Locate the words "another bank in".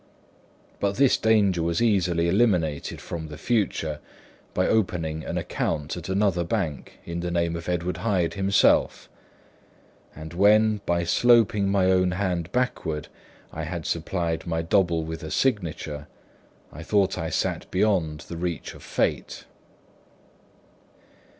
6.09-7.19